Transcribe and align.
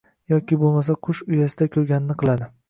Yoki 0.31 0.57
bo‘lmasa, 0.61 0.95
«Qush 1.09 1.19
uyasida 1.35 1.69
ko‘rganini 1.77 2.19
qiladi» 2.25 2.51